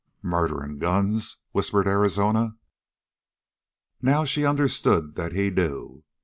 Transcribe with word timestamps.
"Murdering 0.23 0.79
guns!" 0.79 1.37
whispered 1.51 1.87
Arizona. 1.87 2.55
Now 4.01 4.25
she 4.25 4.45
understood 4.47 5.13
that 5.13 5.33
he 5.33 5.51
knew. 5.51 6.03